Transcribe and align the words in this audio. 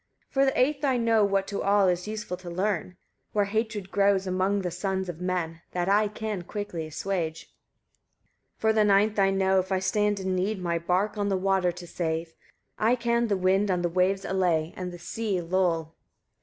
155. 0.33 0.33
For 0.33 0.45
the 0.45 0.67
eighth 0.77 0.83
I 0.83 0.97
know, 0.97 1.23
what 1.23 1.45
to 1.49 1.61
all 1.61 1.87
is 1.87 2.07
useful 2.07 2.35
to 2.37 2.49
learn: 2.49 2.97
where 3.33 3.45
hatred 3.45 3.91
grows 3.91 4.25
among 4.25 4.63
the 4.63 4.71
sons 4.71 5.07
of 5.09 5.21
men 5.21 5.61
that 5.73 5.87
I 5.87 6.07
can 6.07 6.41
quickly 6.41 6.87
assuage. 6.87 7.53
156. 8.59 8.61
For 8.61 8.73
the 8.73 8.83
ninth 8.83 9.19
I 9.19 9.29
know, 9.29 9.59
if 9.59 9.71
I 9.71 9.77
stand 9.77 10.19
in 10.19 10.33
need 10.35 10.59
my 10.59 10.79
bark 10.79 11.19
on 11.19 11.29
the 11.29 11.37
water 11.37 11.71
to 11.73 11.85
save, 11.85 12.33
I 12.79 12.95
can 12.95 13.27
the 13.27 13.37
wind 13.37 13.69
on 13.69 13.83
the 13.83 13.89
waves 13.89 14.25
allay, 14.25 14.73
and 14.75 14.91
the 14.91 14.97
sea 14.97 15.39
lull. 15.39 15.93